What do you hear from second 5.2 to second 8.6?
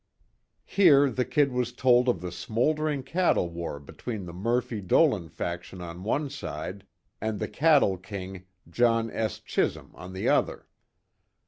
faction on one side, and the cattle king,